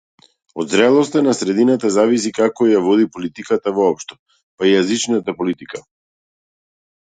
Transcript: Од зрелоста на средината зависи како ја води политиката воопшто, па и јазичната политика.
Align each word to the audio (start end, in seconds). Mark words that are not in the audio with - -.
Од 0.61 0.69
зрелоста 0.75 1.21
на 1.25 1.33
средината 1.39 1.91
зависи 1.97 2.31
како 2.39 2.69
ја 2.71 2.81
води 2.87 3.07
политиката 3.19 3.75
воопшто, 3.77 4.19
па 4.57 4.71
и 4.71 4.75
јазичната 4.79 5.39
политика. 5.45 5.85